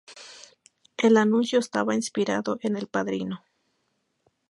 El 0.97 1.15
anuncio 1.15 1.59
estaba 1.59 1.93
inspirado 1.93 2.57
en 2.63 2.75
"El 2.75 2.87
Padrino. 2.87 3.43